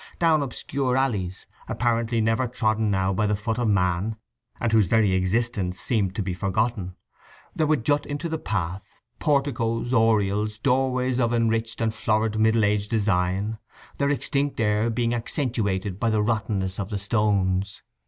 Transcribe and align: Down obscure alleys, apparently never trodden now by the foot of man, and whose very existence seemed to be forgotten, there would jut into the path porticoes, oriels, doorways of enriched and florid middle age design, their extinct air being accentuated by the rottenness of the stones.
Down 0.17 0.41
obscure 0.41 0.97
alleys, 0.97 1.45
apparently 1.67 2.21
never 2.21 2.47
trodden 2.47 2.89
now 2.89 3.13
by 3.13 3.27
the 3.27 3.35
foot 3.35 3.59
of 3.59 3.67
man, 3.67 4.15
and 4.59 4.71
whose 4.71 4.87
very 4.87 5.11
existence 5.13 5.79
seemed 5.79 6.15
to 6.15 6.23
be 6.23 6.33
forgotten, 6.33 6.95
there 7.53 7.67
would 7.67 7.85
jut 7.85 8.07
into 8.07 8.27
the 8.27 8.39
path 8.39 8.95
porticoes, 9.19 9.93
oriels, 9.93 10.57
doorways 10.57 11.19
of 11.19 11.35
enriched 11.35 11.81
and 11.81 11.93
florid 11.93 12.39
middle 12.39 12.65
age 12.65 12.87
design, 12.87 13.59
their 13.99 14.09
extinct 14.09 14.59
air 14.59 14.89
being 14.89 15.13
accentuated 15.13 15.99
by 15.99 16.09
the 16.09 16.23
rottenness 16.23 16.79
of 16.79 16.89
the 16.89 16.97
stones. 16.97 17.83